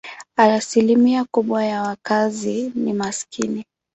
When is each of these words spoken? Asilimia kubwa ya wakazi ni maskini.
Asilimia 0.37 1.25
kubwa 1.33 1.65
ya 1.65 1.81
wakazi 1.81 2.71
ni 2.75 2.93
maskini. 2.93 3.65